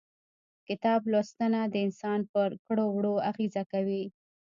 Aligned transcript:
کتاب 0.67 1.01
لوستنه 1.11 1.61
د 1.73 1.75
انسان 1.85 2.19
پر 2.33 2.49
کړو 2.65 2.85
وړو 2.95 3.15
اغيزه 3.29 3.63
کوي. 3.71 4.03